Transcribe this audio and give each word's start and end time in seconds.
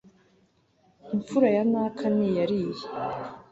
imfura 1.13 1.47
ya 1.55 1.63
naka 1.71 2.05
ni 2.15 2.21
iyariye 2.31 2.85